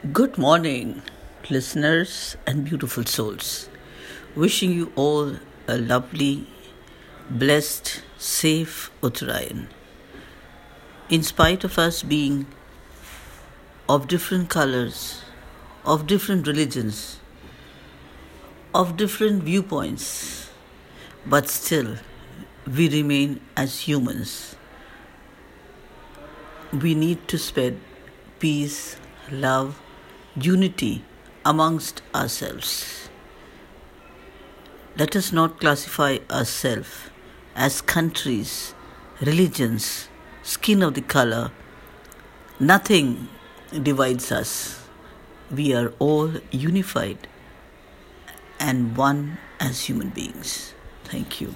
[0.00, 1.02] Good morning,
[1.50, 3.68] listeners and beautiful souls.
[4.34, 5.36] Wishing you all
[5.68, 6.46] a lovely,
[7.28, 9.66] blessed, safe Uttarayan.
[11.10, 12.46] In spite of us being
[13.90, 15.22] of different colors,
[15.84, 17.20] of different religions,
[18.74, 20.48] of different viewpoints,
[21.26, 21.96] but still
[22.66, 24.56] we remain as humans.
[26.72, 27.78] We need to spread
[28.38, 28.96] peace,
[29.30, 29.78] love,
[30.36, 31.04] unity
[31.44, 33.08] amongst ourselves.
[34.96, 37.10] Let us not classify ourselves
[37.54, 38.74] as countries,
[39.20, 40.08] religions,
[40.42, 41.50] skin of the color.
[42.58, 43.28] Nothing
[43.82, 44.80] divides us.
[45.50, 47.26] We are all unified
[48.58, 50.74] and one as human beings.
[51.04, 51.54] Thank you.